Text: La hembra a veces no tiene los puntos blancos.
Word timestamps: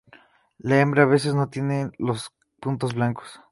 La 0.57 0.79
hembra 0.81 1.03
a 1.03 1.05
veces 1.05 1.35
no 1.35 1.49
tiene 1.51 1.91
los 1.99 2.31
puntos 2.59 2.95
blancos. 2.95 3.39